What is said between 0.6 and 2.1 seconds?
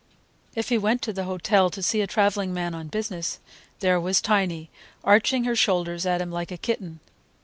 he went to the hotel to see a